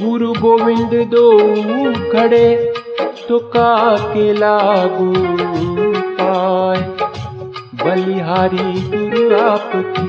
गुरु 0.00 0.32
गोविंद 0.32 0.94
दो 1.10 1.26
खड़े 2.12 2.54
तो 3.28 3.38
का 3.54 3.96
के 4.14 4.32
लागू 4.32 5.12
पाए। 6.20 6.97
बलिहारी 7.84 8.80
गुरु 8.80 9.36
आपकी, 9.36 10.08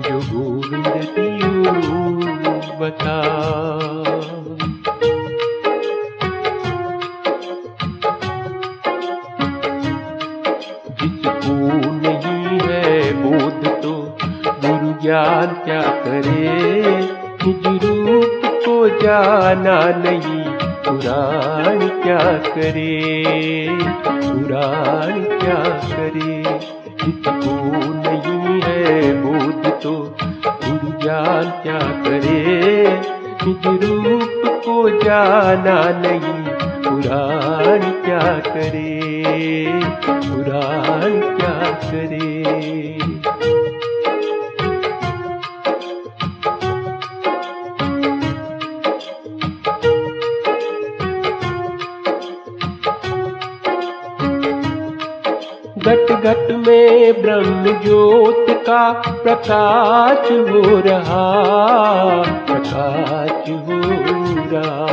जो 0.00 0.18
गोविंद 0.18 0.94
बता 2.80 3.18
जिसको 11.00 11.54
नहीं 12.00 12.60
है 12.60 13.12
बोध 13.22 13.82
तो 13.82 14.18
गुरु 14.46 15.02
ज्ञान 15.02 15.46
क्या 15.46 15.82
करे? 15.82 16.84
निज 17.46 17.84
रूप 17.84 18.40
को 18.44 18.88
जाना 18.88 19.78
नहीं। 19.84 20.53
पुराण 20.94 21.88
क्या 21.88 22.38
करे? 22.54 23.02
पुराण 24.06 25.24
क्या 25.24 25.64
करे? 25.92 26.58
जिसको 27.04 27.70
नहीं 27.94 28.62
है 28.62 29.12
बोध 29.22 29.80
तो 29.82 30.16
गुरु 30.46 31.02
ज्ञान 31.02 31.62
क्या 31.62 31.78
करे? 31.78 32.84
रूप 33.66 34.62
को 34.64 35.04
जाना 35.04 36.00
नहीं 36.00 36.44
पुराण 36.82 37.90
क्या 38.04 38.38
करे? 38.38 39.00
पुराण 40.06 41.38
क्या 41.38 41.70
करे? 41.70 42.34
घट 56.24 56.52
में 56.66 57.22
ब्रह्म 57.22 57.64
ज्योत 57.64 58.46
का 58.50 58.92
प्रकाश 59.08 60.30
हो 60.30 60.80
रहा, 60.80 61.42
प्रकाश 62.22 63.50
हो 63.50 63.80
रहा। 64.52 64.86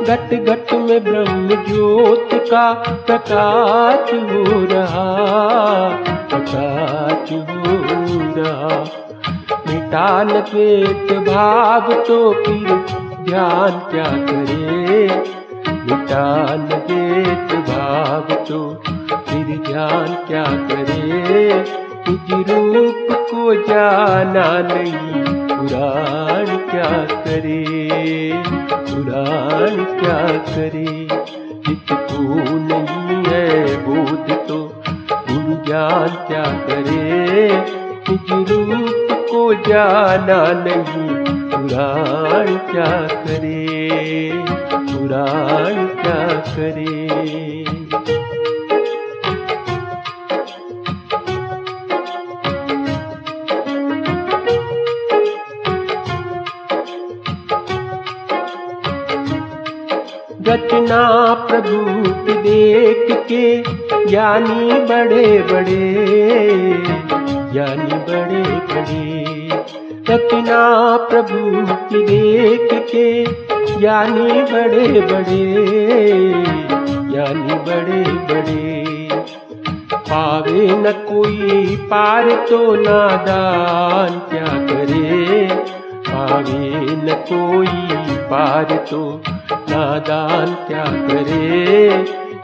घट 0.00 0.34
घट 0.44 0.72
में 0.72 1.04
ब्रह्म 1.04 1.48
ज्योत 1.48 2.28
का 2.34 2.72
प्रकाश 2.88 4.12
हो 4.14 4.64
रहा, 4.74 5.06
प्रकाश 6.30 7.32
हो 7.32 7.76
रहा। 8.36 8.84
मिटान 9.68 10.28
द्वेष 10.28 11.12
भाव 11.28 11.92
तो 11.92 12.32
फिर 12.32 12.86
ध्यान 13.20 13.70
क्या 13.90 14.04
करे? 14.04 14.85
मिटान 15.96 16.68
द्वेष 16.68 17.54
भाव 17.54 18.44
तो 18.44 18.82
फिर 19.28 19.46
ध्यान 19.46 20.24
क्या 20.28 20.44
करे? 20.44 21.64
निज 22.08 22.50
रूप 22.50 23.08
को 23.10 23.54
जाना 23.54 24.74
नहीं। 24.74 25.24
पुराण 25.56 26.56
क्या 26.56 27.14
करे? 27.24 27.64
पुराण 28.72 29.84
क्या 29.84 30.38
करे? 30.38 31.08
जिसको 31.68 32.34
नहीं 32.44 33.24
है 33.26 33.76
बोध 33.76 34.48
तो। 34.48 34.82
गुरु 35.12 35.64
ज्ञान 35.64 36.08
क्या 36.08 36.44
करे? 36.44 37.48
निज 38.10 38.52
रूप 38.52 39.05
को 39.32 39.54
जाना 39.54 40.64
नहीं। 40.66 41.26
पुराण 41.50 42.46
क्या 42.72 43.06
करे? 43.24 44.30
पुराण 44.72 45.86
क्या 46.02 46.40
करे? 46.56 47.06
रचना 60.48 61.34
प्रभु 61.34 61.76
देख 62.32 63.16
के 63.32 63.62
ज्ञानी 64.06 64.72
बड़े 64.72 65.42
बड़े 65.42 66.06
ज्ञानी 67.56 67.94
बड़े 67.94 68.42
बड़े 68.42 69.24
रचना 70.10 70.96
प्रभु 70.96 71.66
की 71.84 72.06
देख 72.06 72.68
के 72.72 73.24
ज्ञानी 73.78 74.42
बड़े 74.42 75.00
बड़े 75.00 75.54
ज्ञानी 77.10 77.54
बड़े 77.54 78.02
बड़े। 78.12 78.84
पावे 79.92 80.68
न 80.68 80.92
कोई 80.92 81.76
पार 81.76 82.30
तो 82.30 82.74
नादान 82.74 84.18
क्या 84.18 84.46
करे। 84.46 85.48
पावे 86.08 86.70
न 86.80 87.24
कोई 87.32 87.96
पार 88.26 88.86
तो 88.90 89.22
नादान 89.52 90.46
क्या 90.46 90.84
करे। 90.84 91.88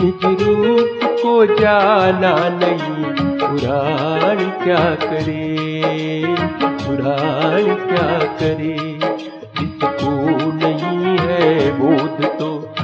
निज 0.00 0.48
रूप 0.48 1.00
को 1.04 1.46
जाना 1.46 2.36
नहीं। 2.38 3.27
पुराण 3.48 4.36
क्या 4.64 4.94
करे? 4.94 5.56
पुराण 6.62 7.64
क्या 7.74 8.18
करे? 8.18 8.76
जिसको 9.58 10.10
नहीं 10.52 11.18
है 11.18 11.70
बोध 11.78 12.24
तो 12.24 12.74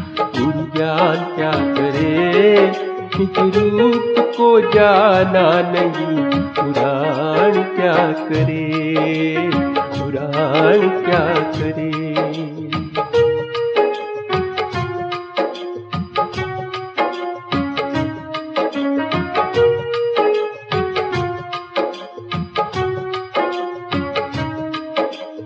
ज्ञान 0.76 1.16
क्या 1.36 1.50
करे? 1.52 2.72
निज 3.18 3.56
रूप 3.56 4.14
को 4.18 4.60
जाना 4.60 5.46
नहीं 5.72 6.40
पुराण 6.40 7.52
क्या 7.52 8.12
करे? 8.28 9.50
पुराण 9.76 10.88
क्या 11.04 11.26
करे? 11.58 12.33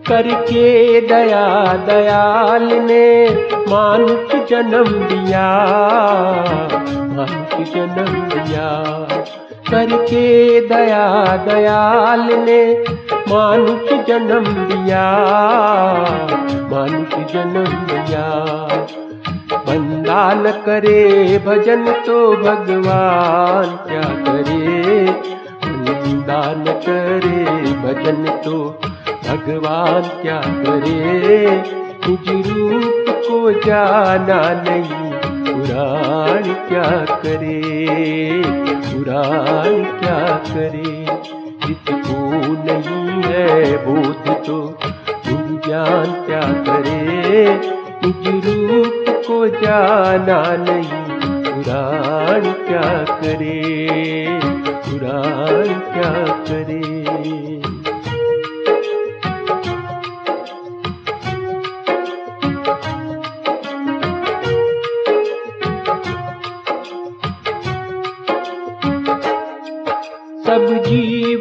करके 0.09 1.01
दया 1.01 1.73
दयाल 1.87 2.63
ने 2.63 3.29
मानुष 3.69 4.49
जन्म 4.51 4.85
दिया, 4.85 5.49
मानुष 7.17 7.69
जन्म 7.69 8.13
दिया। 8.23 8.69
करके 9.71 10.61
दया 10.61 11.37
दयाल 11.37 12.21
ने 12.21 12.85
मानुष 13.29 14.07
जन्म 14.07 14.45
दिया, 14.45 15.05
मानुष 16.73 17.33
जन्म 17.33 17.65
दिया। 17.65 18.27
बंदा 19.53 20.35
न 20.35 20.51
करे 20.51 21.39
भजन 21.47 21.85
तो 22.07 22.33
भगवान, 22.33 23.67
क्या 23.89 24.01
करे? 24.01 25.05
बंदा 25.65 26.43
न 26.53 26.65
करे 26.65 27.45
भजन 27.83 28.43
तो 28.45 28.81
भगवान 29.29 30.03
क्या 30.23 30.41
करे? 30.47 31.63
निज 32.09 32.49
रूप 32.49 33.05
को 33.09 33.53
जाना 33.53 34.65
नहीं। 34.69 35.11
पुराण 35.45 36.43
क्या 36.69 37.15
करे? 37.15 37.63
पुराण 38.67 39.85
क्या 40.01 40.43
करे? 40.49 41.07
जिसको 41.67 42.41
नहीं 42.41 43.23
है 43.23 43.77
बोध 43.87 44.47
तो 44.47 44.79
गुरु 45.29 45.57
ज्ञान 45.57 46.25
क्या 46.27 46.41
करे? 46.41 47.61
निज 48.05 48.47
रूप 48.47 49.05
को 49.09 49.47
जाना 49.47 50.57
नहीं। 50.57 51.19
पुराण 51.45 52.41
क्या 52.41 53.17
करे? 53.21 54.27
पुराण 54.65 55.65
क्या 55.65 56.27
करे? 56.27 56.99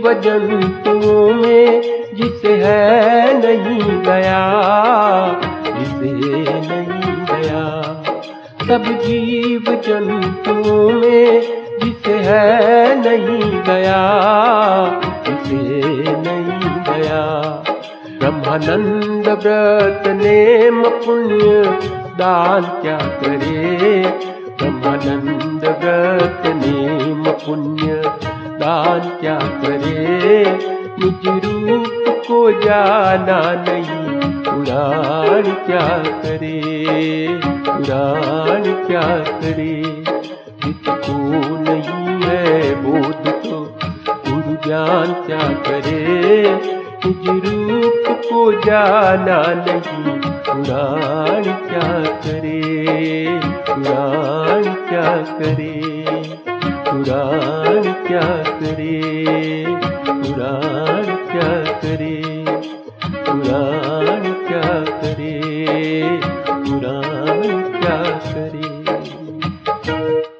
जीव 0.07 0.21
जंतुओं 0.21 1.33
में 1.33 1.81
जिसे 2.15 2.54
है 2.54 3.38
नहीं 3.38 4.01
गया 4.01 4.39
जिसे 5.65 6.12
नहीं 6.44 7.25
गया 7.25 7.94
सब 8.68 9.01
जीव 9.01 9.81
जंतुओं 9.88 10.89
में 10.89 11.42
जिसे 11.83 12.13
है 12.13 12.95
नहीं 13.01 13.62
गया 13.62 14.01
जिसे 15.27 15.81
नहीं 16.01 16.75
गया 16.83 17.44
ब्रह्मानंद 18.19 19.27
व्रत 19.27 20.03
नेम 20.07 20.83
पुण्य 20.83 21.63
दान 22.15 22.62
क्या 22.62 22.98
करे? 22.98 24.07
ब्रह्मानंद 24.48 25.65
व्रत 25.83 26.44
नेम 26.48 27.24
पुण्य 27.24 27.96
दान 28.67 28.99
क्या 28.99 29.39
करे। 29.39 30.45
निज 30.99 31.45
रूप 31.45 32.23
को 32.27 32.51
जाना 32.51 33.65
नहीं। 33.67 34.17
उड़ान 34.53 35.41
क्या 35.41 36.03
करे? 36.07 36.59
उड़ान 37.71 38.83
क्या 38.87 39.17
करे? 39.39 39.83
जिसको 40.65 41.13
नहीं 41.61 42.21
है 42.23 42.75
बोध 42.75 43.27
तो। 43.27 43.79
गुरु 44.09 44.55
ज्ञान 44.67 45.13
क्या 45.13 45.53
करे? 45.53 46.05
निज 47.05 47.27
रूप 47.27 48.21
को 48.25 48.61
जाना 48.61 49.43
नहीं। 49.47 50.19
उड़ान 50.59 51.43
क्या 51.43 51.99
करे? 51.99 53.39
उड़ान 53.73 54.63
क्या 54.63 55.17
करे? 55.17 55.96
उड़ान 56.97 57.94
क्या 58.07 58.44
करे? 58.59 58.99
उड़ान 60.31 60.96